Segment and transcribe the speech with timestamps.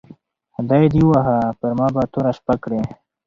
[0.55, 2.81] خدای دي ووهه پر ما به توره شپه کړې